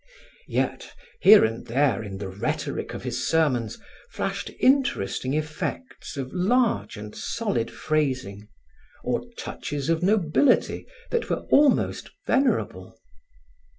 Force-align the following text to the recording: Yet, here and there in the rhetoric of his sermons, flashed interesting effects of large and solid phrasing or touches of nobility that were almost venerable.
Yet, 0.47 0.95
here 1.19 1.45
and 1.45 1.67
there 1.67 2.01
in 2.01 2.17
the 2.17 2.27
rhetoric 2.27 2.95
of 2.95 3.03
his 3.03 3.27
sermons, 3.27 3.77
flashed 4.09 4.49
interesting 4.59 5.35
effects 5.35 6.17
of 6.17 6.33
large 6.33 6.97
and 6.97 7.15
solid 7.15 7.69
phrasing 7.69 8.47
or 9.03 9.23
touches 9.37 9.89
of 9.89 10.01
nobility 10.01 10.87
that 11.11 11.29
were 11.29 11.45
almost 11.51 12.09
venerable. 12.25 12.97